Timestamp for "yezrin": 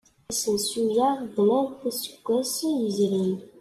2.79-3.35